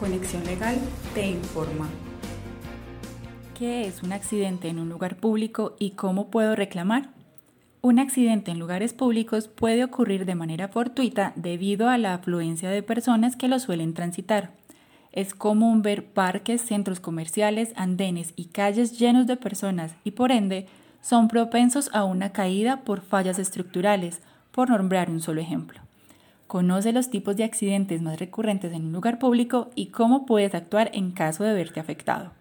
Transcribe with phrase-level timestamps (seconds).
[0.00, 0.78] Conexión Legal
[1.12, 1.86] te informa.
[3.58, 7.10] ¿Qué es un accidente en un lugar público y cómo puedo reclamar?
[7.82, 12.82] Un accidente en lugares públicos puede ocurrir de manera fortuita debido a la afluencia de
[12.82, 14.52] personas que lo suelen transitar.
[15.12, 20.66] Es común ver parques, centros comerciales, andenes y calles llenos de personas y por ende
[21.02, 25.89] son propensos a una caída por fallas estructurales, por nombrar un solo ejemplo.
[26.50, 30.90] Conoce los tipos de accidentes más recurrentes en un lugar público y cómo puedes actuar
[30.94, 32.32] en caso de verte afectado.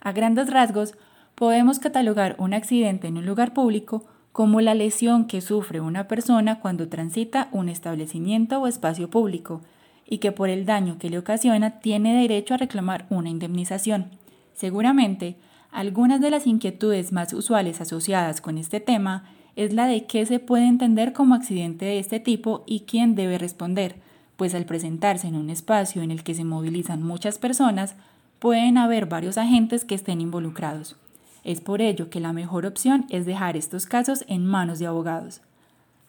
[0.00, 0.94] A grandes rasgos,
[1.36, 6.58] podemos catalogar un accidente en un lugar público como la lesión que sufre una persona
[6.58, 9.60] cuando transita un establecimiento o espacio público
[10.04, 14.10] y que por el daño que le ocasiona tiene derecho a reclamar una indemnización.
[14.54, 15.36] Seguramente,
[15.70, 19.22] algunas de las inquietudes más usuales asociadas con este tema
[19.56, 23.38] es la de qué se puede entender como accidente de este tipo y quién debe
[23.38, 23.96] responder,
[24.36, 27.96] pues al presentarse en un espacio en el que se movilizan muchas personas,
[28.38, 30.96] pueden haber varios agentes que estén involucrados.
[31.42, 35.40] Es por ello que la mejor opción es dejar estos casos en manos de abogados.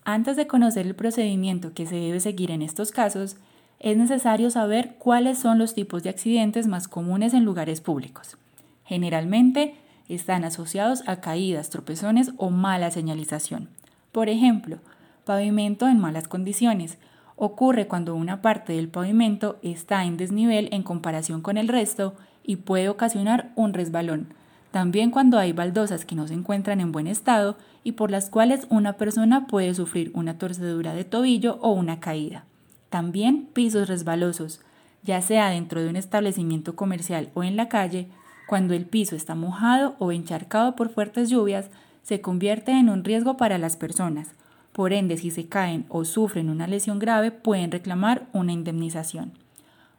[0.03, 3.37] Antes de conocer el procedimiento que se debe seguir en estos casos,
[3.79, 8.37] es necesario saber cuáles son los tipos de accidentes más comunes en lugares públicos.
[8.83, 9.75] Generalmente,
[10.09, 13.69] están asociados a caídas, tropezones o mala señalización.
[14.11, 14.79] Por ejemplo,
[15.25, 16.97] pavimento en malas condiciones.
[17.35, 22.55] Ocurre cuando una parte del pavimento está en desnivel en comparación con el resto y
[22.55, 24.33] puede ocasionar un resbalón.
[24.71, 28.67] También cuando hay baldosas que no se encuentran en buen estado y por las cuales
[28.69, 32.45] una persona puede sufrir una torcedura de tobillo o una caída.
[32.89, 34.61] También pisos resbalosos,
[35.03, 38.09] ya sea dentro de un establecimiento comercial o en la calle,
[38.47, 41.69] cuando el piso está mojado o encharcado por fuertes lluvias,
[42.01, 44.29] se convierte en un riesgo para las personas.
[44.71, 49.33] Por ende, si se caen o sufren una lesión grave, pueden reclamar una indemnización.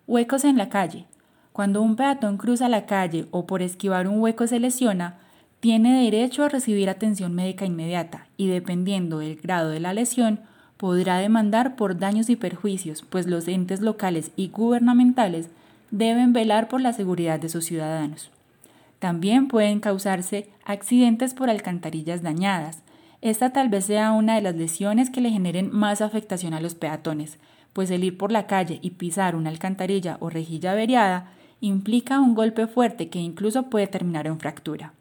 [0.07, 1.05] Huecos en la calle.
[1.53, 5.19] Cuando un peatón cruza la calle o por esquivar un hueco se lesiona,
[5.61, 10.41] tiene derecho a recibir atención médica inmediata y dependiendo del grado de la lesión,
[10.79, 15.51] podrá demandar por daños y perjuicios, pues los entes locales y gubernamentales
[15.91, 18.31] deben velar por la seguridad de sus ciudadanos.
[18.98, 22.83] También pueden causarse accidentes por alcantarillas dañadas.
[23.20, 26.75] Esta tal vez sea una de las lesiones que le generen más afectación a los
[26.75, 27.39] peatones,
[27.73, 32.35] pues el ir por la calle y pisar una alcantarilla o rejilla averiada implica un
[32.35, 34.92] golpe fuerte que incluso puede terminar en fractura.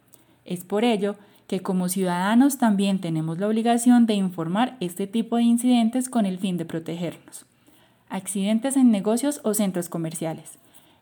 [0.45, 1.15] Es por ello
[1.47, 6.39] que como ciudadanos también tenemos la obligación de informar este tipo de incidentes con el
[6.39, 7.45] fin de protegernos.
[8.09, 10.57] Accidentes en negocios o centros comerciales.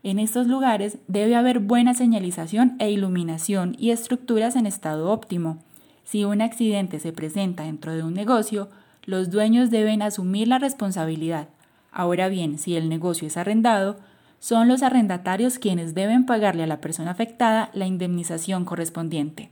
[0.06, 5.58] En estos lugares debe haber buena señalización e iluminación y estructuras en estado óptimo.
[6.04, 8.70] Si un accidente se presenta dentro de un negocio,
[9.06, 11.50] los dueños deben asumir la responsabilidad.
[11.92, 13.98] Ahora bien, si el negocio es arrendado,
[14.38, 19.50] son los arrendatarios quienes deben pagarle a la persona afectada la indemnización correspondiente.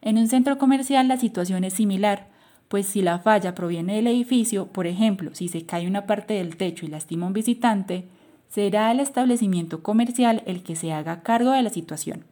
[0.00, 2.28] En un centro comercial la situación es similar,
[2.68, 6.56] pues si la falla proviene del edificio, por ejemplo, si se cae una parte del
[6.56, 8.06] techo y lastima a un visitante,
[8.52, 12.24] será el establecimiento comercial el que se haga cargo de la situación.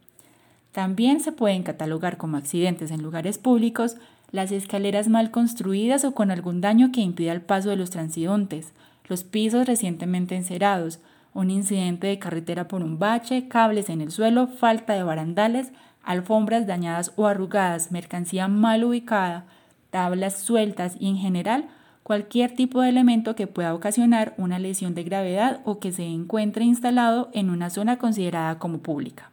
[0.70, 3.96] También se pueden catalogar como accidentes en lugares públicos
[4.30, 8.72] las escaleras mal construidas o con algún daño que impida el paso de los transeúntes,
[9.08, 11.00] los pisos recientemente encerados,
[11.32, 16.66] un incidente de carretera por un bache, cables en el suelo, falta de barandales, alfombras
[16.66, 19.46] dañadas o arrugadas, mercancía mal ubicada,
[19.88, 21.70] tablas sueltas y en general
[22.02, 26.64] cualquier tipo de elemento que pueda ocasionar una lesión de gravedad o que se encuentre
[26.64, 29.30] instalado en una zona considerada como pública.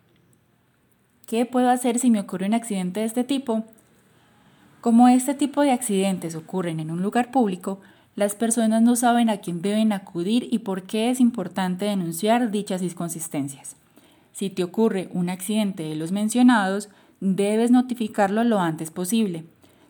[1.26, 3.66] ¿Qué puedo hacer si me ocurre un accidente de este tipo?
[4.82, 7.80] Como este tipo de accidentes ocurren en un lugar público,
[8.16, 12.82] las personas no saben a quién deben acudir y por qué es importante denunciar dichas
[12.82, 13.76] inconsistencias.
[14.32, 16.90] Si te ocurre un accidente de los mencionados,
[17.20, 19.46] debes notificarlo lo antes posible.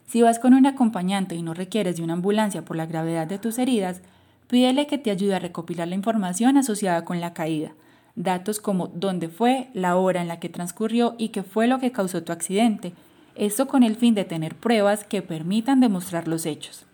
[0.07, 3.39] Si vas con un acompañante y no requieres de una ambulancia por la gravedad de
[3.39, 4.01] tus heridas,
[4.47, 7.73] pídele que te ayude a recopilar la información asociada con la caída,
[8.15, 11.91] datos como dónde fue, la hora en la que transcurrió y qué fue lo que
[11.91, 12.93] causó tu accidente,
[13.35, 16.85] esto con el fin de tener pruebas que permitan demostrar los hechos.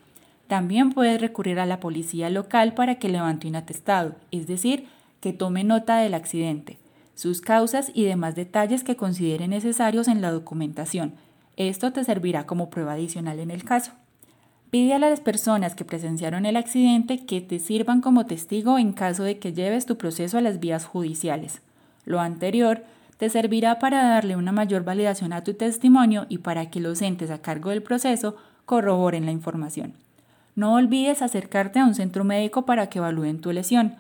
[0.48, 4.88] También puedes recurrir a la policía local para que levante un atestado, es decir,
[5.22, 6.80] que tome nota del accidente,
[7.14, 11.14] sus causas y demás detalles que considere necesarios en la documentación,
[11.58, 13.92] esto te servirá como prueba adicional en el caso.
[14.70, 19.24] Pide a las personas que presenciaron el accidente que te sirvan como testigo en caso
[19.24, 21.62] de que lleves tu proceso a las vías judiciales.
[22.06, 22.84] Lo anterior
[23.18, 27.30] te servirá para darle una mayor validación a tu testimonio y para que los entes
[27.30, 28.36] a cargo del proceso
[28.66, 29.94] corroboren la información.
[30.56, 33.96] No olvides acercarte a un centro médico para que evalúen tu lesión.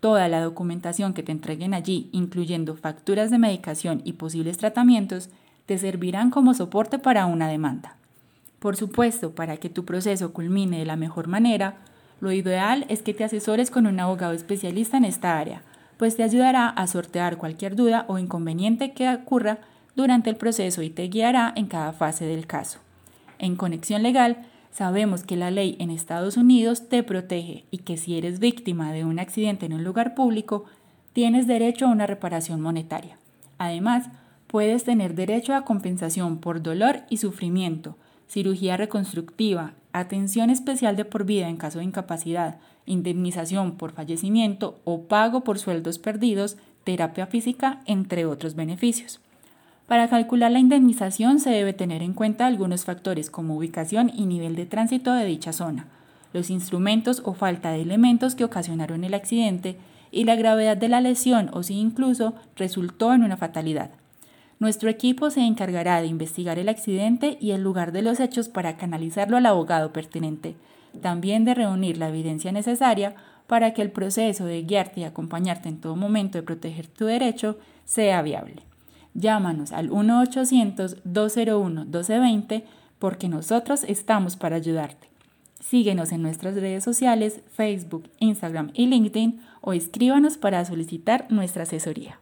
[0.00, 5.30] Toda la documentación que te entreguen allí, incluyendo facturas de medicación y posibles tratamientos,
[5.66, 7.96] te servirán como soporte para una demanda.
[8.58, 11.76] Por supuesto, para que tu proceso culmine de la mejor manera,
[12.20, 15.62] lo ideal es que te asesores con un abogado especialista en esta área,
[15.98, 19.58] pues te ayudará a sortear cualquier duda o inconveniente que ocurra
[19.94, 22.78] durante el proceso y te guiará en cada fase del caso.
[23.38, 28.16] En Conexión Legal, sabemos que la ley en Estados Unidos te protege y que si
[28.16, 30.64] eres víctima de un accidente en un lugar público,
[31.12, 33.18] tienes derecho a una reparación monetaria.
[33.58, 34.10] Además,
[34.46, 37.96] puedes tener derecho a compensación por dolor y sufrimiento,
[38.28, 45.02] cirugía reconstructiva, atención especial de por vida en caso de incapacidad, indemnización por fallecimiento o
[45.02, 49.20] pago por sueldos perdidos, terapia física, entre otros beneficios.
[49.86, 54.56] Para calcular la indemnización se debe tener en cuenta algunos factores como ubicación y nivel
[54.56, 55.86] de tránsito de dicha zona,
[56.32, 59.76] los instrumentos o falta de elementos que ocasionaron el accidente
[60.10, 63.90] y la gravedad de la lesión o si incluso resultó en una fatalidad.
[64.58, 68.78] Nuestro equipo se encargará de investigar el accidente y el lugar de los hechos para
[68.78, 70.56] canalizarlo al abogado pertinente,
[71.02, 73.14] también de reunir la evidencia necesaria
[73.46, 77.58] para que el proceso de guiarte y acompañarte en todo momento de proteger tu derecho
[77.84, 78.62] sea viable.
[79.12, 82.62] Llámanos al 1-800-201-1220
[82.98, 85.10] porque nosotros estamos para ayudarte.
[85.60, 92.18] Síguenos en nuestras redes sociales, Facebook, Instagram y LinkedIn o escríbanos para solicitar nuestra asesoría.